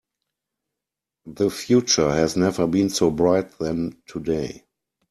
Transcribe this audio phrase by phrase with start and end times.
[1.27, 4.65] The future has never been so bright than today.